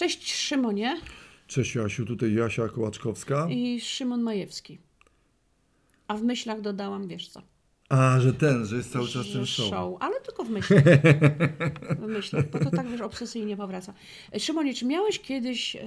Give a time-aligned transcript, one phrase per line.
[0.00, 1.00] Cześć Szymonie
[1.46, 3.48] Cześć Jasiu, tutaj Jasia Kołaczkowska.
[3.50, 4.78] i Szymon Majewski.
[6.08, 7.42] A w myślach dodałam, wiesz co?
[7.88, 9.96] A, że ten, że jest cały czas ten że show.
[10.00, 10.84] ale tylko w myślach.
[12.00, 13.94] w myślach, bo to tak wiesz, obsesyjnie powraca.
[14.38, 15.80] Szymonie, czy miałeś kiedyś e,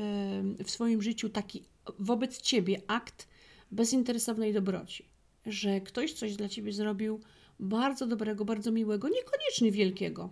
[0.63, 1.63] w swoim życiu taki
[1.99, 3.27] wobec ciebie akt
[3.71, 5.05] bezinteresownej dobroci?
[5.45, 7.19] Że ktoś coś dla ciebie zrobił
[7.59, 10.29] bardzo dobrego, bardzo miłego, niekoniecznie wielkiego,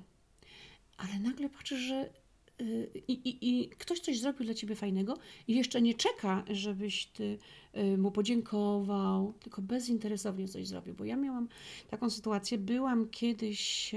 [0.98, 2.10] ale nagle patrzysz, że
[3.08, 7.38] i, i, i ktoś coś zrobił dla ciebie fajnego i jeszcze nie czeka, żebyś ty
[7.78, 10.94] y, mu podziękował, tylko bezinteresownie coś zrobił.
[10.94, 11.48] Bo ja miałam
[11.90, 13.92] taką sytuację, byłam kiedyś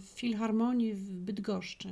[0.00, 1.88] w Filharmonii w Bydgoszczy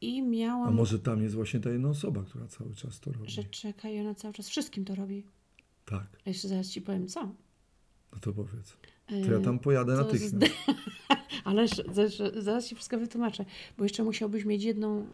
[0.00, 3.30] i A miałam, może tam jest właśnie ta jedna osoba, która cały czas to robi.
[3.30, 5.24] że czeka i ona cały czas wszystkim to robi.
[5.84, 7.20] Tak, A Jeszcze zaraz ci powiem co.
[8.12, 8.76] no to powiedz.
[9.06, 10.34] To ja tam pojadę natychmiast.
[11.44, 13.44] Ale zaraz, zaraz ci wszystko wytłumaczę,
[13.78, 15.06] bo jeszcze musiałbyś mieć jedną,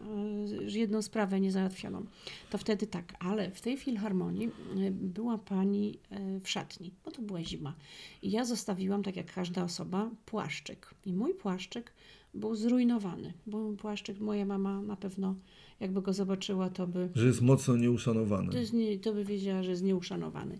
[0.69, 2.05] y, jedną sprawę niezałatwioną.
[2.49, 5.99] To wtedy tak, ale w tej filharmonii y, była pani
[6.37, 7.75] y, w szatni, bo to była zima.
[8.21, 10.93] I ja zostawiłam, tak jak każda osoba, płaszczyk.
[11.05, 11.93] I mój płaszczyk
[12.33, 15.35] był zrujnowany, mój płaszczyk, moja mama na pewno,
[15.79, 18.59] jakby go zobaczyła, to by Że jest mocno to, nieuszanowany.
[18.59, 20.59] jest nie, to by wiedziała, że jest nieuszanowany.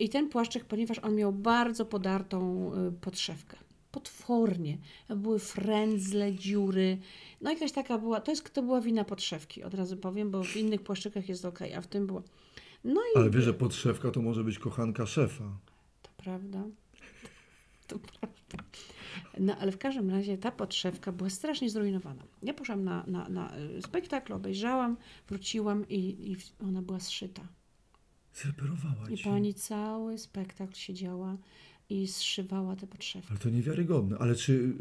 [0.00, 3.56] I ten płaszczyk, ponieważ on miał bardzo podartą y, podszewkę.
[3.92, 4.78] Potwornie.
[5.16, 6.98] Były frędzle, dziury.
[7.40, 10.56] No jakaś taka była, to, jest, to była wina podszewki, od razu powiem, bo w
[10.56, 12.22] innych płaszczykach jest ok, a w tym było.
[12.84, 15.44] No i Ale wiesz, że podszewka to może być kochanka szefa.
[16.02, 16.64] to prawda.
[17.86, 18.64] To prawda.
[19.40, 22.22] No ale w każdym razie ta podszewka była strasznie zrujnowana.
[22.42, 24.96] Ja poszłam na, na, na y, spektakl, obejrzałam,
[25.28, 27.42] wróciłam i, i ona była zszyta.
[28.34, 31.36] Zreperowała I pani cały spektakl siedziała
[31.90, 33.30] i zszywała te podszewki.
[33.30, 34.16] Ale to niewiarygodne.
[34.18, 34.72] Ale czy...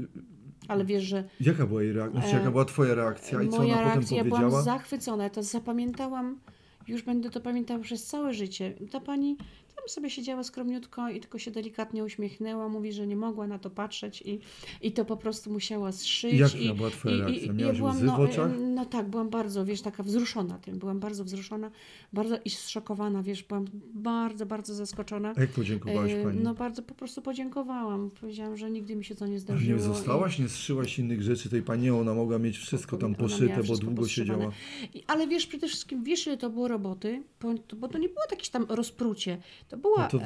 [0.67, 2.21] Ale wiesz, że Jaka była jej reakcja?
[2.21, 3.43] Znaczy, E, jaka była twoja reakcja?
[3.43, 4.63] I co ona potem reakcja, ja byłam powiedziała?
[4.63, 5.23] zachwycona.
[5.23, 6.39] Ja to zapamiętałam,
[6.87, 8.73] już będę to pamiętała przez całe życie.
[8.91, 9.37] Ta pani
[9.79, 12.69] tam sobie siedziała skromniutko i tylko się delikatnie uśmiechnęła.
[12.69, 14.39] Mówi, że nie mogła na to patrzeć i,
[14.81, 16.33] i to po prostu musiała zszyć.
[16.33, 17.51] Jaka i, była twoja i- reakcja?
[17.51, 18.47] i- Miałaś ja byłam, no?
[18.75, 20.79] No tak, byłam bardzo, wiesz, taka wzruszona tym.
[20.79, 21.71] Byłam bardzo wzruszona,
[22.13, 25.33] bardzo i zszokowana, wiesz, byłam bardzo, bardzo zaskoczona.
[25.37, 26.39] A jak podziękowałaś pani?
[26.43, 28.11] No bardzo po prostu podziękowałam.
[28.21, 29.77] Powiedziałam, że nigdy mi się to nie A zdarzyło.
[29.77, 33.77] nie zostałaś, nie zszyłaś innych rzeczy tej pani, ona mogła mieć wszystko tam poszyte, bo
[33.77, 34.51] długo siedziała.
[34.93, 37.23] I, ale wiesz, przede wszystkim, wiesz ile to było roboty?
[37.41, 39.37] Bo, bo to nie było jakieś tam rozprucie.
[39.69, 40.19] To była No to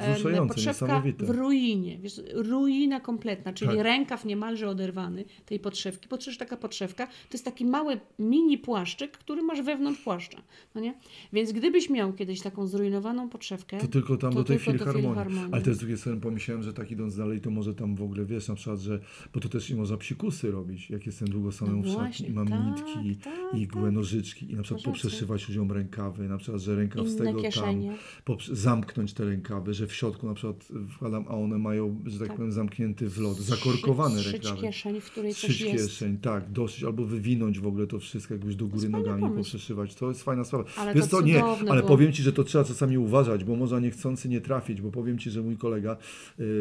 [0.48, 1.98] podszewka w ruinie.
[1.98, 3.80] Wiesz, ruina kompletna, czyli Tak.
[3.80, 6.08] rękaw niemalże oderwany tej podszewki.
[6.08, 10.42] Bo przecież taka podszewka to jest taki mały mini płaszczyk, który masz wewnątrz płaszcza.
[10.74, 10.94] No nie?
[11.32, 15.52] Więc gdybyś miał kiedyś taką zrujnowaną podszewkę, To tylko tam To do tej filharmonii.
[15.52, 18.24] Ale też z drugiej strony pomyślałem, że tak idąc dalej, to może tam w ogóle
[18.24, 19.00] wiesz, na przykład, że.
[19.34, 22.48] Bo to też i można psikusy robić, jak jestem długostaną No w szatni i mam
[22.48, 23.92] tak, nitki, tak, igłę, tak.
[23.92, 27.96] nożyczki i na przykład poprzeszywać ludziom rękawy, na przykład, że rękaw z tego kieszenie.
[28.24, 29.33] tam, zamknąć te rękawy,
[29.70, 32.36] że w środku na przykład wkładam, a one mają, że tak, Tak.
[32.36, 34.62] powiem, zamknięty w lód, zakorkowane Szyć- rękawy.
[34.62, 35.84] Kieszeń, w której coś Szyć jest.
[35.88, 39.36] kieszeń, tak, dosyć, albo wywinąć w ogóle to wszystko jakbyś do góry nogami pomysł.
[39.36, 39.94] poprzeszywać.
[39.94, 40.64] To jest fajna sprawa.
[40.76, 41.88] Ale Wiesz to co, nie, cudowne ale było.
[41.88, 45.30] powiem Ci, że to trzeba czasami uważać, bo można niechcący nie trafić, bo powiem Ci,
[45.30, 45.96] że mój kolega y,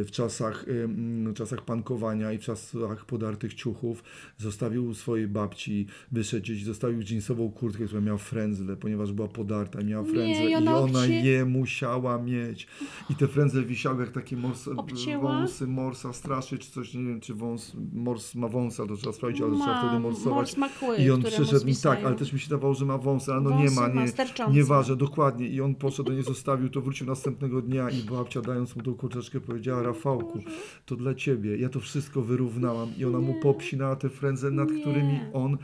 [0.05, 4.03] w czasach, y, mm, w czasach pankowania i w czasach podartych ciuchów
[4.38, 10.03] zostawił swojej babci, wyszedł gdzieś, zostawił jeansową kurtkę, która miała frędzle, ponieważ była podarta, miała
[10.07, 12.62] Nie, frędzle i i ona ona obcie- je musiała mieć.
[13.09, 15.40] I te frędzle wisiały jak takie mors, Obcięła?
[15.40, 19.41] wąsy morsa strasznie, czy coś, nie wiem, czy wąs, mors ma wąsa, to trzeba sprawdzić,
[19.41, 20.35] ale trzeba Ma, wtedy morsować.
[20.35, 22.97] mors ma kły, I on przyszedł mi tak, ale też mi się dawało, że ma
[22.97, 24.06] wąsy, ale no nie ma, nie,
[24.53, 25.47] nieważne, dokładnie.
[25.47, 29.40] I on poszedł, nie zostawił, to wrócił następnego dnia i babcia dając mu tą kurczeczkę
[29.41, 30.40] powiedziała, Rafałku,
[30.85, 34.81] to dla ciebie, ja to wszystko wyrównałam i ona mu popsinała te frędze, nad Nie.
[34.81, 35.57] którymi on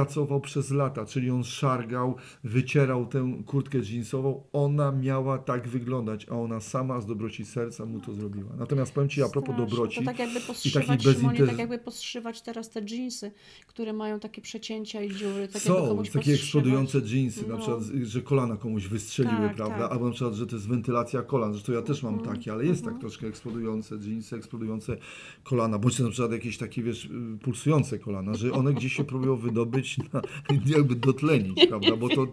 [0.00, 2.14] pracował przez lata, czyli on szargał,
[2.44, 8.00] wycierał tę kurtkę jeansową, ona miała tak wyglądać, a ona sama z dobroci serca mu
[8.00, 8.50] to zrobiła.
[8.58, 9.70] Natomiast powiem Ci a propos Straszne.
[9.70, 13.32] dobroci, To tak jakby taki poszywać, bezinter- Szymonie, tak jakby poszywać teraz te dżinsy,
[13.66, 15.48] które mają takie przecięcia i dziury.
[15.48, 17.58] Tak Są takie eksplodujące jeansy, na No.
[17.58, 19.78] przykład, że kolana komuś wystrzeliły, Tak, prawda?
[19.78, 19.92] tak.
[19.92, 21.52] Albo na przykład, że to jest wentylacja kolan.
[21.52, 22.94] Zresztą ja też mam Mhm, takie, ale jest mhm.
[22.94, 24.96] tak troszkę eksplodujące jeansy, eksplodujące
[25.44, 27.08] kolana, bądź na przykład jakieś takie, wiesz,
[27.42, 30.22] pulsujące kolana, że one gdzieś się próbują wydobyć, na,
[30.76, 31.96] jakby dotlenić, prawda?
[31.96, 32.26] Bo to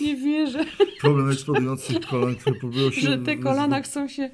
[0.00, 0.64] Nie wierzę,
[1.00, 3.00] problem eksplodujących kolan, które próbują się...
[3.00, 4.30] że te kolana chcą się.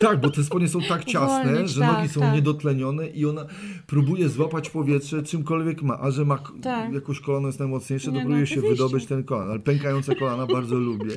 [0.00, 2.34] Tak, bo te spodnie są tak ciasne, Uwolnić, że tak, nogi są tak.
[2.34, 3.46] niedotlenione i ona
[3.86, 6.92] próbuje złapać powietrze czymkolwiek ma, a że ma Tak.
[6.92, 8.84] jakoś kolano jest najmocniejsze, to Nie, no próbuje się oczywiście.
[8.84, 11.10] wydobyć ten kolan, ale pękające kolana bardzo lubię.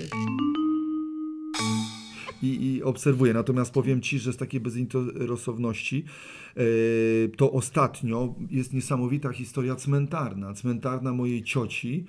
[2.45, 3.33] I, i obserwuję.
[3.33, 4.59] Natomiast powiem Ci, że z takiej
[5.19, 6.03] bezinteresowności
[6.57, 6.62] e,
[7.38, 10.53] to ostatnio jest niesamowita historia cmentarna.
[10.53, 12.06] Cmentarna mojej cioci,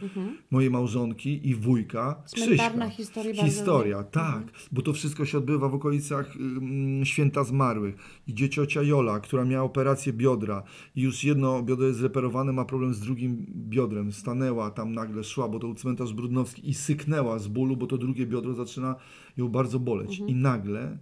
[0.51, 2.27] mojej małżonki i wujka Mhm.
[2.27, 3.03] Cmentarna Krzyśka.
[3.03, 4.43] historia bardzo- Historia, tak.
[4.73, 7.97] Bo to wszystko się odbywa w okolicach ym, Święta Zmarłych.
[8.27, 10.63] Idzie ciocia Jola, która miała operację biodra
[10.97, 14.13] i już jedno biodro jest zreperowane, ma problem z drugim biodrem.
[14.13, 17.99] Stanęła tam nagle, szła, bo to był cmentarz Brudnowski i syknęła z bólu, bo to
[17.99, 18.95] drugie biodro zaczyna
[19.37, 20.19] ją bardzo boleć.
[20.19, 20.99] I nagle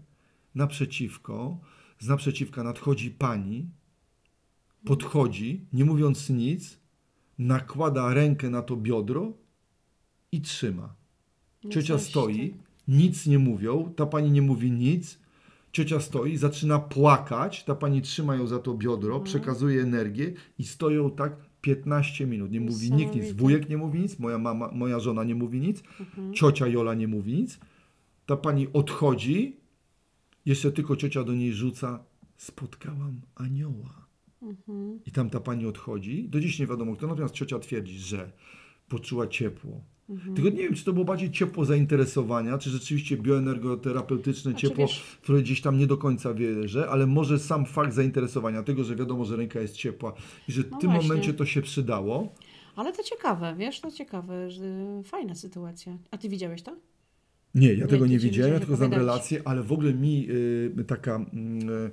[0.54, 1.58] naprzeciwko,
[1.98, 3.68] z naprzeciwka nadchodzi pani,
[4.84, 6.78] podchodzi, nie mówiąc nic,
[7.38, 9.32] nakłada rękę na to biodro
[10.32, 10.94] i trzyma.
[11.64, 12.54] No Ciocia stoi,
[12.88, 15.18] nic nie mówią, ta pani nie mówi nic.
[15.72, 19.24] Ciocia stoi, zaczyna płakać, ta pani trzyma ją za to biodro, Mhm.
[19.24, 22.50] przekazuje energię i stoją tak 15 minut.
[22.50, 23.32] Nie mówi nikt nic.
[23.32, 26.34] Wujek nie mówi nic, moja mama, moja żona nie mówi nic, Mhm.
[26.34, 27.58] ciocia Jola nie mówi nic.
[28.26, 29.56] Ta pani odchodzi,
[30.46, 32.04] jeszcze tylko ciocia do niej rzuca,
[32.36, 34.06] spotkałam anioła.
[34.42, 35.00] Mhm.
[35.06, 36.28] I tam ta pani odchodzi.
[36.28, 38.32] Do dziś nie wiadomo kto, natomiast ciocia twierdzi, że
[38.88, 39.80] poczuła ciepło.
[40.08, 40.34] Mhm.
[40.34, 45.18] Tylko nie wiem, czy to było bardziej ciepło zainteresowania, czy rzeczywiście bioenergoterapeutyczne Znaczy, ciepło, wiesz-
[45.22, 49.24] które gdzieś tam nie do końca wierzę, ale może sam fakt zainteresowania tego, że wiadomo,
[49.24, 50.12] że ręka jest ciepła
[50.48, 51.08] i że w No tym właśnie.
[51.08, 52.34] momencie to się przydało.
[52.76, 54.62] Ale to ciekawe, wiesz, to ciekawe, że
[55.04, 55.98] fajna sytuacja.
[56.10, 56.76] A ty widziałeś to?
[57.54, 60.84] Nie, ja Nie, tego nie widziałem, ja tylko znam relację, ale w ogóle mi y,
[60.86, 61.90] taka mm, y,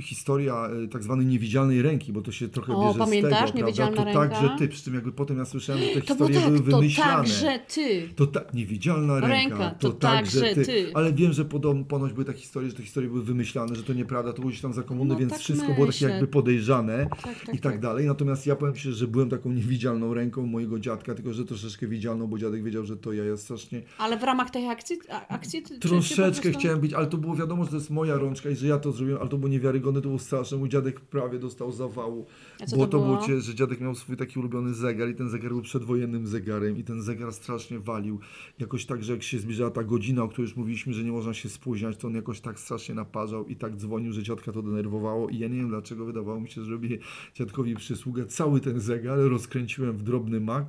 [0.00, 3.48] historia y, tak zwanej niewidzialnej ręki, bo to się trochę O, bierze pamiętasz?
[3.50, 4.12] z tego, Niewidzialna prawda?
[4.12, 4.34] To ręka?
[4.40, 6.58] tak, że ty, przy czym jakby potem ja słyszałem, że te To historie tak, były
[6.70, 7.12] to wymyślane.
[7.12, 8.08] tak, że ty.
[8.16, 10.64] To tak, niewidzialna ręka, Ręka, to, to tak, tak, ty.
[10.64, 10.90] ty.
[10.94, 13.92] Ale wiem, że podobno, ponoć były takie historie, że te historie były wymyślane, że to
[13.92, 16.10] nieprawda, to było gdzieś tam za komuny, No więc tak wszystko było takie myślę.
[16.10, 17.80] jakby podejrzane Tak, tak, i tak, tak.
[17.80, 18.06] dalej.
[18.06, 22.26] Natomiast ja powiem Ci, że byłem taką niewidzialną ręką mojego dziadka, tylko że troszeczkę widzialną,
[22.26, 24.96] bo dziadek wiedział, że to ja jest strasznie Ale w ramach tej akcji,
[25.28, 28.56] akcji ty, Troszeczkę chciałem być, ale to było wiadomo, że to jest moja rączka i
[28.56, 30.58] że ja to zrobiłem, ale to było niewiarygodne, to było straszne.
[30.58, 32.26] Mój dziadek prawie dostał zawału,
[32.60, 33.40] bo to to było, było?
[33.40, 37.02] że dziadek miał swój taki ulubiony zegar i ten zegar był przedwojennym zegarem i ten
[37.02, 38.20] zegar strasznie walił.
[38.58, 41.34] Jakoś tak, że jak się zbliżała ta godzina, o której już mówiliśmy, że nie można
[41.34, 45.28] się spóźniać, to on jakoś tak strasznie naparzał i tak dzwonił, że dziadka to denerwowało
[45.28, 46.98] i ja nie wiem dlaczego, wydawało mi się, że robię
[47.34, 48.26] dziadkowi przysługę.
[48.26, 50.66] Cały ten zegar rozkręciłem w drobny mak,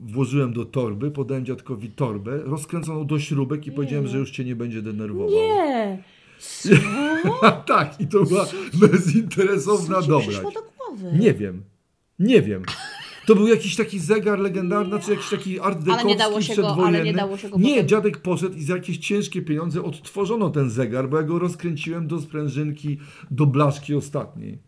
[0.00, 4.56] włożyłem do torby, podałem dziadkowi torbę, rozkręconą do śrubek i powiedziałem, że już cię nie
[4.56, 5.30] będzie denerwował.
[5.30, 5.69] Nie!
[7.66, 10.28] Tak, i to była bezinteresowna Co ci dobrać.
[10.28, 11.18] przyszło do głowy?
[11.18, 11.62] Nie wiem.
[12.18, 12.62] Nie wiem.
[13.26, 17.04] To był jakiś taki zegar legendarny, czy jakiś taki art dekowski się go- ale przedwojenny.
[17.04, 20.70] nie dało się go Nie, potem- dziadek poszedł i za jakieś ciężkie pieniądze odtworzono ten
[20.70, 22.98] zegar, bo ja go rozkręciłem do sprężynki,
[23.30, 24.58] do blaszki ostatniej.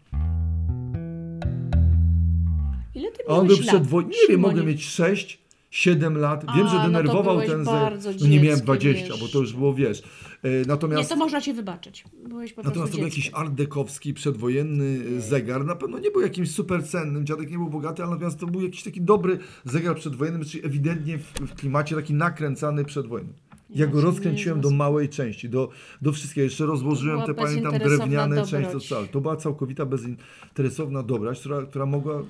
[2.95, 4.15] Ile ty A on był przedwojenny.
[4.23, 5.42] Nie wiem, mogę mieć 6,
[5.73, 6.45] 7 lat.
[6.57, 7.99] Wiem, A, że no denerwował byłeś ten zegar.
[8.21, 10.03] No nie miałem dzieckiem 20, bo to już było, wiesz.
[10.43, 12.05] E, Nie, Natomiast to można ci wybaczyć.
[12.29, 13.41] Byłeś po Natomiast to był jakiś dzieckiem.
[13.41, 15.65] art dekowski, przedwojenny e, zegar.
[15.65, 18.63] Na pewno nie był jakimś super cennym, dziadek nie był bogaty, ale natomiast to był
[18.63, 23.33] jakiś taki dobry zegar przedwojenny, czyli ewidentnie w, w klimacie taki nakręcany przedwojenny.
[23.71, 25.69] Ja go Ja się rozkręciłem nie do małej części, do,
[26.03, 26.45] do wszystkiego.
[26.45, 28.89] Jeszcze rozłożyłem te, pamiętam, drewniane części.
[28.89, 32.23] To, to była całkowita bezinteresowna dobroć, która, która mogła...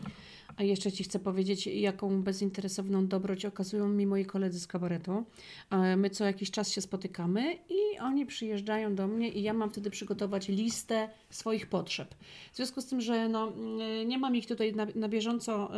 [0.56, 5.25] A jeszcze Ci chcę powiedzieć, jaką bezinteresowną dobroć okazują mi moi koledzy z kabaretu.
[5.70, 9.71] E, My co jakiś czas się spotykamy i oni przyjeżdżają do mnie i ja mam
[9.71, 12.14] wtedy przygotować listę swoich potrzeb.
[12.52, 15.71] W związku z tym, że no, mm, nie mam ich tutaj na, na bieżąco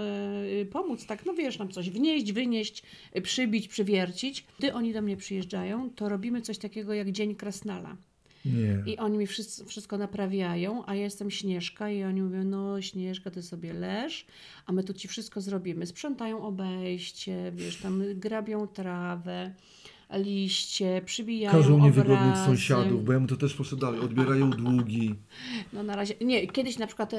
[0.61, 2.83] e, pomóc, tak, no wiesz, nam coś wnieść, wynieść,
[3.23, 4.47] przybić, przywiercić.
[4.59, 7.97] Gdy oni do mnie przyjeżdżają, to robimy coś takiego jak Dzień Krasnala.
[8.45, 8.83] Nie.
[8.87, 13.31] I oni mi wszystko, wszystko naprawiają, a ja jestem Śnieżka i oni mówią, no Śnieżka,
[13.31, 14.27] ty sobie leż,
[14.67, 15.87] a my tu ci wszystko zrobimy.
[15.87, 19.55] Sprzątają obejście, wiesz, tam grabią trawę,
[20.13, 24.01] liście, przybijają Każą niewygodnych sąsiadów, bo ja bym to też poszedł dalej.
[24.01, 25.15] Odbierają długi.
[25.73, 27.13] No na razie, nie, kiedyś na przykład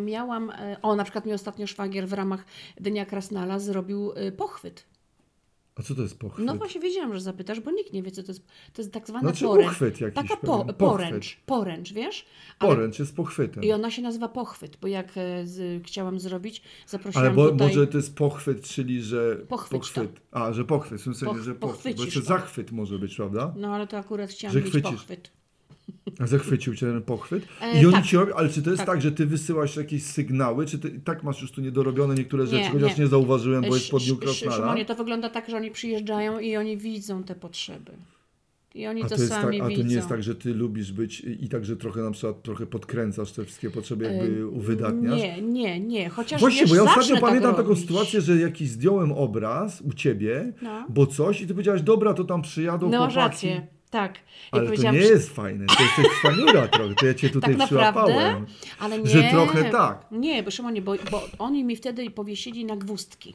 [0.00, 2.44] miałam, e, o na przykład mi ostatnio szwagier w ramach
[2.80, 4.97] Dnia Krasnala zrobił e, pochwyt.
[5.78, 6.46] A co to jest pochwyt?
[6.46, 8.46] No właśnie wiedziałam, że zapytasz, bo nikt nie wie, co to jest.
[8.72, 9.70] To jest tak zwana Znaczy poręcz.
[9.72, 12.26] uchwyt jakiś Taka po, poręcz, poręcz, wiesz?
[12.58, 13.62] Ale Poręcz jest pochwytem.
[13.64, 17.68] I ona się nazywa pochwyt, bo jak e, z, chciałam zrobić, zaprosiłam Ale bo, tutaj...
[17.68, 19.36] może to jest pochwyt, czyli że.
[19.48, 20.20] Pochwyć pochwyt.
[20.30, 21.96] A, że pochwyt, w sensie, Poch- że pochwyt.
[21.96, 23.54] Bo jeszcze zachwyt może być, prawda?
[23.56, 24.90] No ale to akurat chciałam Że mieć chwycisz.
[24.90, 25.30] pochwyt.
[26.24, 27.44] Zachwycił cię ten pochwyt.
[27.62, 28.04] E, I oni tak.
[28.04, 28.86] ci robią, ale czy to jest Tak.
[28.86, 29.00] tak.
[29.02, 32.70] że ty wysyłasz jakieś sygnały, czy ty tak masz już tu niedorobione niektóre Nie, rzeczy,
[32.70, 33.04] chociaż nie.
[33.04, 34.56] nie, zauważyłem, bo jest Sz- po dniu sz- Krasnala.
[34.56, 37.92] Szymonie, to wygląda tak, że oni przyjeżdżają i oni widzą te potrzeby.
[38.74, 39.82] I oni A to, to, jest tak, sami a to widzą.
[39.82, 42.66] nie jest tak, że ty lubisz być i i tak, że trochę na przykład trochę
[42.66, 45.16] podkręcasz te wszystkie potrzeby, jakby uwydatniasz?
[45.20, 46.08] Nie, nie, nie.
[46.08, 49.92] Chociaż Właśnie, wiesz, bo ja ostatnio tak pamiętam taką sytuację, że jakiś zdjąłem obraz u
[49.92, 50.86] ciebie, No.
[50.88, 53.16] bo coś i ty powiedziałaś, dobra, to tam przyjadą No chłopaki.
[53.16, 53.66] rację.
[53.90, 54.14] Tak.
[54.16, 54.18] I
[54.50, 57.66] Ale to nie że- jest fajne, to jest cwaniura trochę, to ja cię tutaj Tak
[57.66, 58.46] przyłapałem.
[58.80, 60.06] Ale nie, Że trochę tak.
[60.10, 63.34] Nie, bo Szymonie, bo, bo oni mi wtedy powiesili na gwózdki.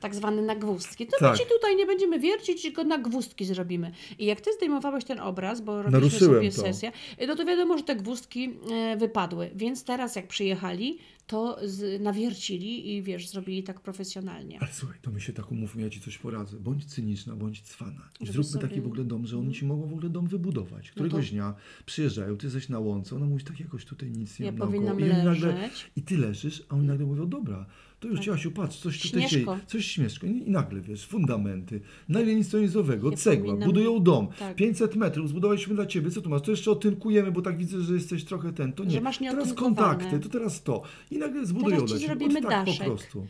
[0.00, 1.06] Tak zwane nagwózdki.
[1.06, 1.32] To Tak.
[1.32, 3.92] my ci tutaj nie będziemy wiercić, tylko nagwózdki zrobimy.
[4.18, 6.60] I jak ty zdejmowałeś ten obraz, bo robiliśmy Naruszyłem sobie to.
[6.74, 6.92] sesję,
[7.28, 9.50] no to wiadomo, że te gwózdki e, wypadły.
[9.54, 14.58] Więc teraz jak przyjechali, to z, nawiercili i wiesz, zrobili tak profesjonalnie.
[14.60, 16.60] Ale słuchaj, to my się tak umówmy, ja ci coś poradzę.
[16.60, 18.08] Bądź cyniczna, bądź cwana.
[18.20, 20.26] I Żeby zróbmy sobie- taki w ogóle dom, że oni ci mogą w ogóle dom
[20.26, 20.90] wybudować.
[20.90, 21.54] Któregoś dnia
[21.86, 25.04] przyjeżdżają, ty jesteś na łące, ona mówi, tak jakoś tutaj nic nie Ja powinnam I,
[25.04, 25.70] nagle.
[25.96, 27.66] I ty leżysz, a oni nagle mówią, dobra,
[28.04, 29.58] to już Ciasiu, patrz, coś tutaj się Śmieszko.
[29.66, 30.26] coś śmieszko.
[30.26, 34.56] I, nagle, wiesz, fundamenty, nagle nic to nizowego, Ja cegła, powinnam- budują dom, Tak.
[34.56, 36.42] 500 metrów, zbudowaliśmy dla ciebie, co tu masz?
[36.42, 38.90] To jeszcze otynkujemy, bo tak widzę, że jesteś trochę ten, to nie.
[38.90, 40.82] Że masz teraz kontakty, to teraz to.
[41.10, 42.18] I nagle zbudują Teraz ci dla ciebie.
[42.18, 42.78] zrobimy Od tak daszek.
[42.84, 43.26] po prostu.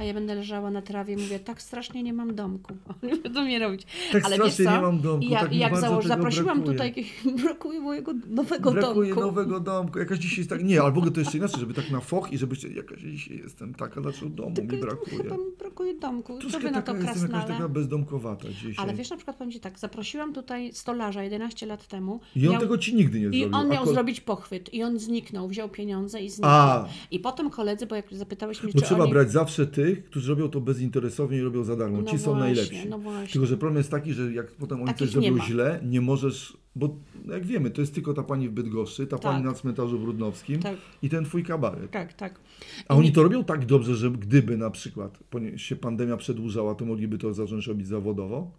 [0.00, 2.74] A ja będę leżała na trawie i mówię, tak strasznie nie mam domku.
[3.02, 3.86] Oni będą mnie robić.
[4.12, 6.62] Tak Ale strasznie nie mam domku, I ja, tak mi jak bardzo założ, tego zaprosiłam
[6.62, 6.92] brakuje.
[6.92, 7.04] tutaj,
[7.44, 9.26] brakuje mojego nowego Brakuje domku.
[9.26, 9.98] nowego domku.
[9.98, 10.64] Jakaś dzisiaj jest tak.
[10.64, 14.00] Nie, albo to jeszcze inaczej, żeby tak na foch i żeby jakaś dzisiaj jestem taka,
[14.00, 15.16] dlaczego domu mi Tylko brakuje.
[15.22, 16.38] Chyba mi brakuje domku.
[16.50, 17.54] Co wy na to taka jestem jakaś krasnale?
[17.54, 18.74] taka bezdomkowata dzisiaj.
[18.78, 22.20] Ale wiesz, na przykład powiem Ci tak, zaprosiłam tutaj stolarza 11 lat temu.
[22.36, 23.56] I on miał- tego ci nigdy nie I zrobił.
[23.58, 26.50] on a miał zrobić pochwyt i on zniknął, wziął pieniądze i zniknął.
[26.52, 26.88] A.
[27.10, 29.12] I potem koledzy, bo jak zapytałeś mnie, Bo czy trzeba oni...
[29.12, 31.98] brać zawsze tych, którzy robią to bezinteresownie i robią za darmo.
[32.02, 32.88] No Ci są właśnie, najlepsi.
[32.88, 33.00] no.
[33.32, 36.56] Tylko, że problem jest taki, że jak potem oni Takich coś zrobią źle, nie możesz,
[36.76, 36.96] bo
[37.28, 39.44] jak wiemy, to jest tylko ta pani w Bydgoszczy, ta pani Tak.
[39.52, 40.76] na cmentarzu brudnowskim Tak.
[41.02, 41.90] i ten twój kabaret.
[41.90, 42.40] Tak, tak.
[42.88, 45.18] A I oni mi- to robią tak dobrze, że gdyby na przykład
[45.56, 48.50] się pandemia przedłużała, to mogliby to zacząć robić zawodowo?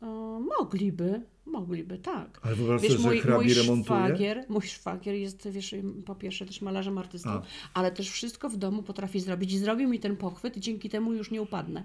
[0.00, 2.40] O, mogliby, mogliby, tak.
[2.42, 3.84] Ale wyobraź Wiesz, sobie, że mój, mój remontuje?
[3.84, 5.74] szwagier, mój szwagier jest, wiesz,
[6.06, 7.42] po pierwsze też malarzem artystą, A.
[7.74, 9.52] ale też wszystko w domu potrafi zrobić.
[9.52, 11.84] I zrobił mi ten pochwyt i dzięki temu już nie upadnę.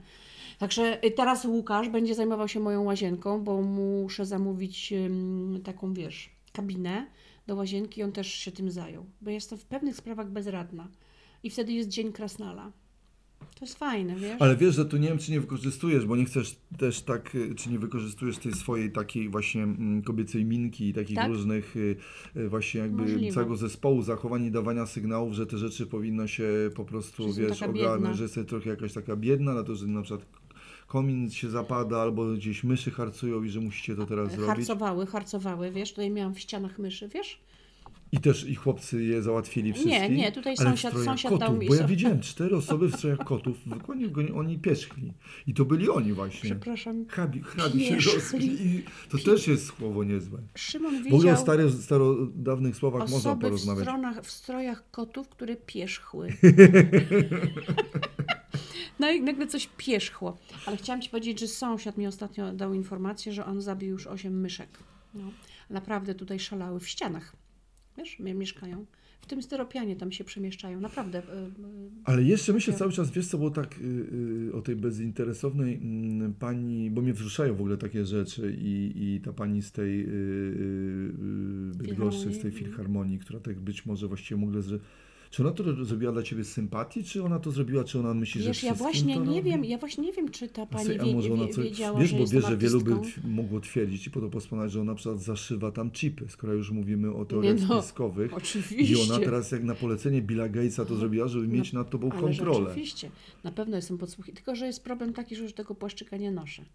[0.59, 4.93] Także y, teraz Łukasz będzie zajmował się moją łazienką, bo muszę zamówić
[5.63, 7.07] taką, wiesz, kabinę
[7.47, 9.05] do łazienki i on też się tym zajął.
[9.21, 10.87] Bo jestem w pewnych sprawach bezradna.
[11.43, 12.71] I wtedy jest dzień krasnala.
[13.59, 14.35] To jest fajne, wiesz?
[14.39, 17.55] Ale wiesz, że tu nie wiem, czy nie wykorzystujesz, bo nie chcesz też tak, y,
[17.55, 21.27] czy nie wykorzystujesz tej swojej takiej właśnie mm, kobiecej minki i takich Tak?
[21.27, 21.95] różnych y,
[22.37, 23.33] y, właśnie jakby Możliwe.
[23.33, 26.45] całego zespołu zachowań i dawania sygnałów, że te rzeczy powinno się
[26.75, 30.01] po prostu, Że wiesz, ogarnąć, że jesteś trochę jakaś taka biedna, na to, że na
[30.01, 30.25] przykład
[30.87, 34.47] komin się zapada albo gdzieś myszy harcują i że musicie to teraz zrobić.
[34.47, 37.39] Harcowały, harcowały, wiesz, tutaj miałam w ścianach myszy, wiesz?
[38.13, 40.09] I też i chłopcy je załatwili wszystkich.
[40.17, 42.95] nie, tutaj ale w sąsiad- sąsiad kotów, dał mi Bo ja widziałem cztery osoby w
[42.95, 45.13] strojach kotów, oni, oni pierzchli.
[45.47, 46.49] I to byli oni właśnie.
[46.49, 47.05] Przepraszam.
[47.09, 48.13] Hrabi, hrabi się Pierzchli.
[48.13, 48.67] rozkli.
[48.67, 50.39] I to też jest słowo niezłe.
[50.55, 53.83] Szymon W ogóle o widział stary, starodawnych słowach można osoby w, porozmawiać.
[53.83, 56.27] stronach, w strojach kotów, które pierzchły.
[58.99, 60.37] No i nagle coś pierzchło.
[60.65, 64.41] Ale chciałam Ci powiedzieć, że sąsiad mi ostatnio dał informację, że on zabił już 8
[64.41, 64.69] myszek.
[65.13, 65.23] No.
[65.69, 67.35] Naprawdę tutaj szalały w ścianach.
[67.97, 68.85] Wiesz, mie- mieszkają.
[69.21, 70.79] W tym styropianie tam się przemieszczają.
[70.81, 71.19] Naprawdę.
[71.19, 73.83] y, y, Ale jeszcze myślę cały czas, wiesz co, bo tak y,
[74.49, 79.21] y, o tej bezinteresownej mm, pani, bo mnie wzruszają w ogóle takie rzeczy i, i
[79.21, 81.13] ta pani z tej y,
[81.77, 83.19] Bydgoszczy, z tej Filharmonii.
[83.19, 84.79] która tak być może właściwie mogła, że
[85.33, 88.13] czy ona to ro- zrobiła dla ciebie z sympatii, czy ona to zrobiła, czy ona
[88.13, 89.41] myśli, że Wiesz, ja wszystkim właśnie nie robi?
[89.41, 92.09] wiem, ja właśnie nie wiem, czy ta pani wie, a może ona wie, wiedziała, wiesz,
[92.09, 94.95] że bo wiesz, że wielu by mogło twierdzić i po to wspomnieć, że ona na
[94.95, 98.31] przykład zaszywa tam chipy, skoro już mówimy o teoriach no, spiskowych.
[98.31, 99.13] I Oczywiście.
[99.13, 102.65] ona teraz jak na polecenie Billa Gatesa to zrobiła, żeby mieć nad tobą Ale kontrolę.
[102.69, 103.09] rzeczywiście,
[103.43, 104.25] na pewno jestem podsłuch.
[104.25, 106.65] Tylko, że jest problem taki, że już tego płaszczyka nie noszę.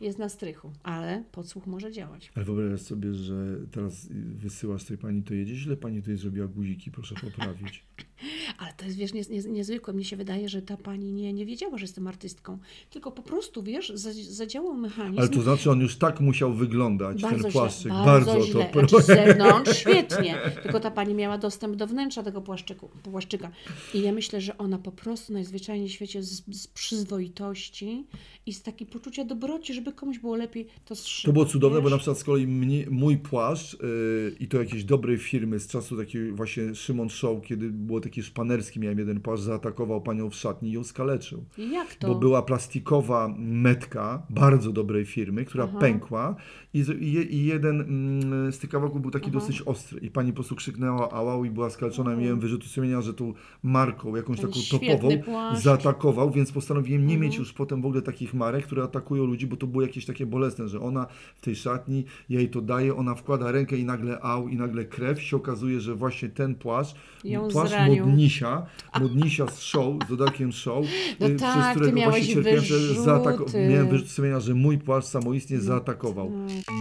[0.00, 2.32] Jest na strychu, ale podsłuch może działać.
[2.34, 6.90] Ale wyobraź sobie, że teraz wysyłasz tej pani, to jedzie źle, pani tutaj zrobiła guziki,
[6.90, 7.84] proszę poprawić.
[8.58, 9.94] Ale to jest, wiesz, nie, nie, niezwykłe.
[9.94, 12.58] Mnie się wydaje, że ta pani nie, nie wiedziała, że jestem artystką.
[12.90, 15.18] Tylko po prostu, wiesz, za- zadziałał mechanizm.
[15.20, 17.92] Ale to znaczy on już tak musiał wyglądać, Bardzo ten źle, płaszczyk.
[17.92, 18.64] bardzo, Bardzo, źle.
[18.72, 20.38] to Znaczy z zewnątrz świetnie.
[20.62, 23.50] Tylko ta pani miała dostęp do wnętrza tego płaszczyku, płaszczyka.
[23.94, 28.04] I ja myślę, że ona po prostu najzwyczajniej w świecie z, z przyzwoitości
[28.46, 31.82] i z takiej poczucia dobroci, żeby komuś było lepiej, to zszyła, To było cudowne, bo
[31.84, 31.90] wiesz?
[31.92, 35.96] na przykład z kolei mnie, mój płaszcz yy, i to jakiejś dobrej firmy z czasu
[35.96, 40.68] takiej właśnie Szymon Show, kiedy było taki szpanerski, miałem jeden płaszcz, zaatakował panią w szatni
[40.68, 41.44] i ją skaleczył.
[41.58, 42.08] I Jak to?
[42.08, 45.78] Bo była plastikowa metka bardzo dobrej firmy, która Aha.
[45.78, 46.36] pękła
[46.74, 49.34] i, i, je- i jeden mm, z tych kawałków był taki Aha.
[49.40, 52.10] dosyć ostry i pani po prostu krzyknęła ałał i była skalczona.
[52.10, 52.24] Mhm.
[52.24, 55.62] Miałem wyrzuty sumienia, że tą marką, jakąś Ten taką topową płaszcz.
[55.62, 57.20] zaatakował, więc postanowiłem nie Mhm.
[57.20, 60.26] mieć już potem w ogóle takich marek, które atakują ludzi, bo to było jakieś takie
[60.26, 61.06] bolesne, że ona
[61.36, 64.84] w tej szatni, ja jej to daje, ona wkłada rękę i nagle au, i nagle
[64.84, 66.94] krew, się okazuje, że właśnie ten płaszcz,
[67.24, 67.72] Ją płaszcz.
[68.00, 68.66] Modnisia,
[69.00, 70.86] modnisia z show, z dodatkiem show,
[71.20, 74.78] No y, tak, przez którego miałeś właśnie cierpiałem, że zaatako- miałem wyrzut sumienia, że mój
[74.78, 76.32] płaszcz samoistnie zaatakował.
[76.66, 76.74] Tak.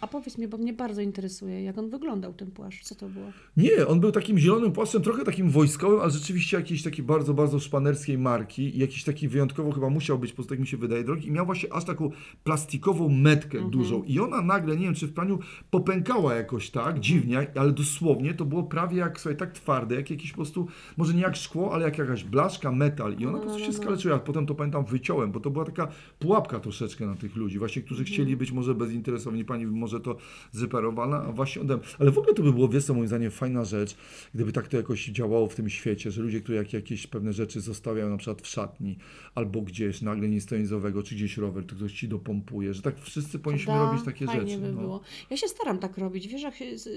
[0.00, 2.84] A powiedz mi, bo mnie bardzo interesuje, jak on wyglądał, ten płaszcz.
[2.84, 3.26] Co to było?
[3.56, 7.60] Nie, on był takim zielonym płaszczem, trochę takim wojskowym, ale rzeczywiście jakiejś takiej bardzo, bardzo
[7.60, 11.04] szpanerskiej marki i jakiś taki wyjątkowo chyba musiał być, po prostu tak mi się wydaje,
[11.04, 12.10] drogi i miał właśnie aż taką
[12.44, 13.70] plastikową metkę Mhm.
[13.70, 14.02] dużą.
[14.02, 15.38] I ona nagle, nie wiem czy w praniu
[15.70, 20.30] popękała jakoś tak, dziwnie, ale dosłownie to było prawie jak, słuchaj, tak twarde, jak jakiś
[20.30, 20.66] po prostu,
[20.96, 23.16] może nie jak szkło, ale jak jakaś blaszka, metal.
[23.18, 25.88] I ona po prostu się skaleczyła, ja potem to pamiętam wyciąłem, bo to była taka
[26.18, 30.16] pułapka troszeczkę na tych ludzi, właśnie, którzy chcieli być może bezinteresowni, pani może to
[30.52, 31.86] zreparowana, a właśnie ode mnie.
[31.98, 33.96] Ale w ogóle to by było, wiesz co, moim zdaniem fajna rzecz,
[34.34, 37.60] gdyby tak to jakoś działało w tym świecie, że ludzie, którzy jak, jakieś pewne rzeczy
[37.60, 38.98] zostawiają na przykład w szatni,
[39.34, 43.00] albo gdzieś nagle nie stoi nizowego, czy gdzieś rower, to ktoś ci dopompuje, że tak
[43.00, 44.58] wszyscy powinniśmy Da, robić takie rzeczy.
[44.58, 44.80] by no.
[44.80, 45.00] było.
[45.30, 46.28] Ja się staram tak robić.
[46.28, 46.54] Wiesz, jak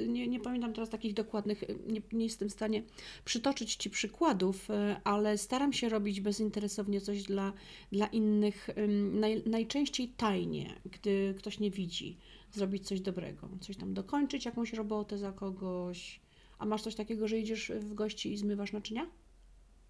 [0.08, 2.84] nie, nie pamiętam teraz takich dokładnych, nie, nie jestem w stanie
[3.26, 7.54] przytoczyć Ci przykładów, e, ale staram się robić bezinteresownie coś dla,
[7.92, 8.70] dla innych,
[9.14, 12.18] naj, najczęściej tajnie, gdy ktoś nie widzi,
[12.54, 16.20] zrobić coś dobrego, coś tam dokończyć, jakąś robotę za kogoś.
[16.60, 19.08] A masz coś takiego, że idziesz w gości i zmywasz naczynia?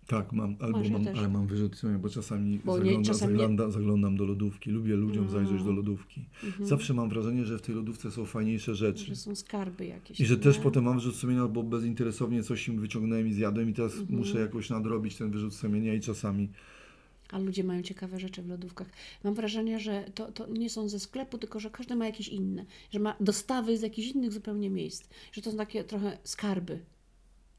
[0.08, 1.18] Tak, mam, albo Masz, mam, też.
[1.20, 4.72] ale mam wyrzut sumienia, bo czasami, Bo nie- zagląda, nie- zagląda, zaglądam do lodówki.
[4.72, 5.30] Lubię ludziom A.
[5.30, 6.26] zajrzeć do lodówki.
[6.44, 6.66] Mhm.
[6.70, 9.06] Zawsze mam wrażenie, że w tej lodówce są fajniejsze rzeczy.
[9.06, 10.20] Że są skarby jakieś.
[10.20, 10.64] I że też nie?
[10.64, 14.20] potem mam wyrzut sumienia, bo bezinteresownie coś im wyciągnąłem i zjadłem i teraz Mhm.
[14.20, 16.50] muszę jakoś nadrobić ten wyrzut sumienia i czasami
[17.34, 18.88] A ludzie mają ciekawe rzeczy w lodówkach.
[19.24, 22.66] Mam wrażenie, że to, to nie są ze sklepu, tylko że każdy ma jakieś inne.
[22.92, 25.10] Że ma dostawy z jakichś innych zupełnie miejsc.
[25.32, 26.80] Że to są takie trochę skarby.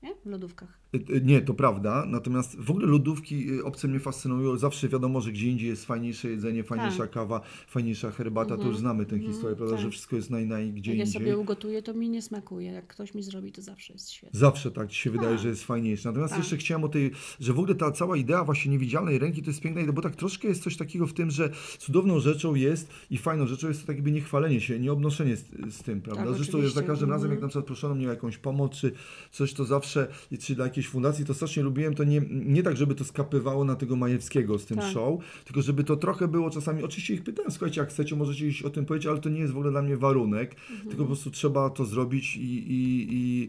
[0.02, 0.14] Nie?
[0.14, 0.83] W lodówkach.
[0.94, 2.04] Y, y, Nie, to prawda.
[2.06, 4.56] Natomiast w ogóle lodówki y, obce mnie fascynują.
[4.56, 7.10] Zawsze wiadomo, że gdzie indziej jest fajniejsze jedzenie, fajniejsza Tak.
[7.10, 8.48] kawa, fajniejsza herbata.
[8.48, 8.70] To Mhm.
[8.70, 9.84] już znamy tę Mhm, historię, prawda, tak.
[9.84, 11.20] że wszystko jest naj, naj gdzie Jak ja indziej.
[11.20, 12.72] sobie ugotuję, to mi nie smakuje.
[12.72, 14.40] Jak ktoś mi zrobi, to zawsze jest świetnie.
[14.40, 15.38] Zawsze tak ci się wydaje, Tak.
[15.38, 16.08] że jest fajniejsze.
[16.08, 16.42] Natomiast Tak.
[16.42, 17.10] jeszcze chciałem o tej,
[17.40, 20.48] że w ogóle ta cała idea właśnie niewidzialnej ręki to jest piękna, bo tak troszkę
[20.48, 23.96] jest coś takiego w tym, że cudowną rzeczą jest i fajną rzeczą jest to tak
[23.96, 26.25] jakby nie chwalenie się, nie obnoszenie z, z tym, prawda?
[26.25, 27.42] Tak, Zresztą jest za każdym razem, jak Mhm.
[27.42, 28.92] na przykład proszono mnie o jakąś pomoc, czy
[29.30, 30.08] coś, to zawsze,
[30.40, 33.75] czy dla jakiejś fundacji, to strasznie lubiłem to nie, nie tak, żeby to skapywało na
[33.76, 34.92] tego Majewskiego z tym Tak.
[34.92, 38.62] show, tylko żeby to trochę było czasami, oczywiście ich pytałem, słuchajcie, jak chcecie, możecie iść
[38.62, 40.88] o tym powiedzieć, ale to nie jest w ogóle dla mnie warunek, Mhm.
[40.88, 43.49] tylko po prostu trzeba to zrobić i, i, i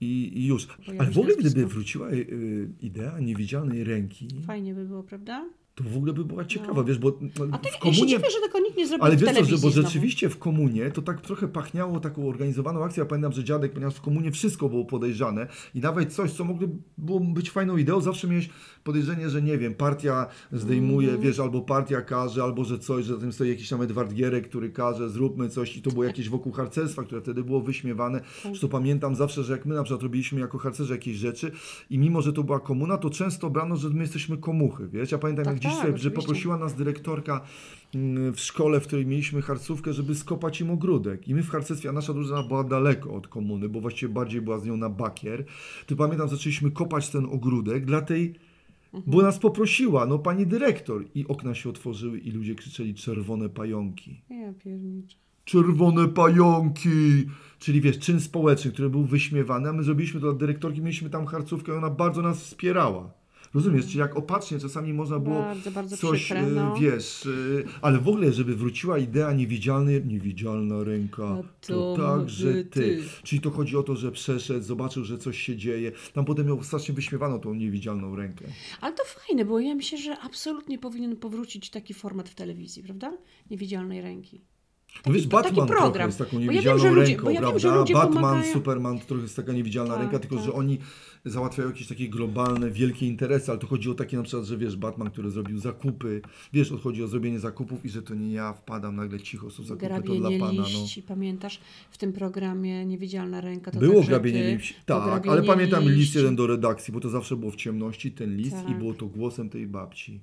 [0.00, 0.66] i, i już.
[0.66, 5.48] Pojawi Ale w ogóle gdyby wróciła y, idea niewidzialnej ręki, Fajnie by było, prawda?
[5.74, 6.84] To w ogóle by była ciekawa, No.
[6.84, 8.06] wiesz, bo no, A to w się komunie...
[8.06, 11.02] dziwię, że tego nikt nie zrobił Ale wiesz co, że, bo rzeczywiście w komunie to
[11.02, 13.02] tak trochę pachniało taką organizowaną akcją.
[13.04, 16.68] Ja pamiętam, że dziadek, ponieważ w komunie wszystko było podejrzane i nawet coś, co mogło
[17.20, 18.48] być fajną ideą, zawsze miałeś
[18.84, 21.26] podejrzenie, że nie wiem, partia zdejmuje, Mhm.
[21.28, 24.48] wiesz, albo partia każe, albo że coś, że za tym stoi jakiś tam Edward Gierek,
[24.48, 28.20] który każe, zróbmy coś i to było jakieś wokół harcerstwa, które wtedy było wyśmiewane.
[28.20, 28.28] Tak.
[28.42, 31.52] Zresztą pamiętam zawsze, że jak my na przykład robiliśmy jako harcerze jakieś rzeczy
[31.90, 35.12] i mimo, że to była komuna, to często brano, że my jesteśmy komuchy, wiesz?
[35.12, 37.40] Ja pamiętam, Tak, jak dziś tak, sobie, że poprosiła nas dyrektorka
[37.94, 41.28] mm, w szkole, w której mieliśmy harcówkę, żeby skopać im ogródek.
[41.28, 44.58] I my w harcerstwie, a nasza drużyna była daleko od komuny, bo właściwie bardziej była
[44.58, 45.44] z nią na bakier.
[45.86, 48.34] To pamiętam, zaczęliśmy kopać ten ogródek dla tej,
[49.06, 51.04] bo nas poprosiła, no pani dyrektor.
[51.14, 54.20] I okna się otworzyły i ludzie krzyczeli czerwone pająki.
[54.30, 55.16] Ja pierniczę.
[55.44, 56.90] Czerwone pająki!
[57.58, 61.26] Czyli wiesz, czyn społeczny, który był wyśmiewany, a my zrobiliśmy to dla dyrektorki, mieliśmy tam
[61.26, 63.21] harcówkę i ona bardzo nas wspierała.
[63.54, 66.76] Rozumiesz, czyli jak opacznie czasami można było Bardzo, bardzo coś, przykre, e, no.
[66.76, 67.30] wiesz, e,
[67.82, 72.64] ale w ogóle, żeby wróciła idea niewidzialnej, niewidzialna ręka, A to, to także ty.
[72.64, 73.02] ty.
[73.22, 75.92] Czyli to chodzi o to, że przeszedł, zobaczył, że coś się dzieje.
[76.12, 78.44] Tam potem miał strasznie wyśmiewano tą niewidzialną rękę.
[78.80, 83.12] Ale to fajne, bo ja myślę, że absolutnie powinien powrócić taki format w telewizji, prawda?
[83.50, 84.40] Niewidzialnej ręki.
[85.06, 86.08] No wiesz, taki Batman trochę program.
[86.08, 87.76] jest taką Bo ja wiem, niewidzialną ludzie- ręką, bo ja wiem, prawda?
[87.76, 88.52] ludzie Batman, pomagają.
[88.52, 90.44] Superman to trochę jest taka niewidzialna Tak, ręka, tylko tak.
[90.44, 90.78] że oni
[91.24, 94.76] załatwiają jakieś takie globalne, wielkie interesy, ale to chodzi o takie na przykład, że wiesz,
[94.76, 98.96] Batman, który zrobił zakupy, wiesz, chodzi o zrobienie zakupów i że to nie ja wpadam
[98.96, 100.68] nagle cicho, są zakupy, to dla Grabienie Pana, no.
[100.68, 103.70] liści, pamiętasz w tym programie Niewidzialna Ręka?
[103.70, 106.18] To Było grabienie ty, liści, tak, grabienie ale pamiętam list liści.
[106.18, 108.78] jeden do redakcji, bo to zawsze było w ciemności, ten list i Tak.
[108.78, 110.20] było to głosem tej babci.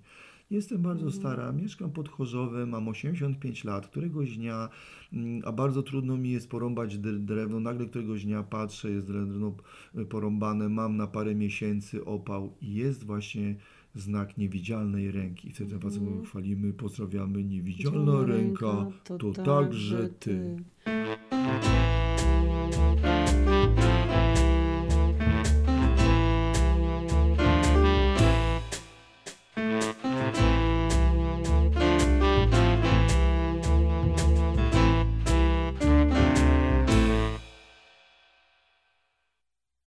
[0.51, 1.21] Jestem bardzo Mhm.
[1.21, 3.87] stara, mieszkam pod Chorzowem, mam 85 lat.
[3.87, 4.69] Któregoś dnia,
[5.13, 9.53] mm, a bardzo trudno mi jest porąbać dr- drewno, nagle któregoś dnia patrzę, jest drewno
[9.97, 13.55] y, porąbane, mam na parę miesięcy opał i jest właśnie
[13.95, 15.47] znak niewidzialnej ręki.
[15.47, 16.03] I wtedy mm.
[16.03, 20.57] mówią, chwalimy, pozdrawiamy, niewidzialna Niewidzialna ręka, to także ty.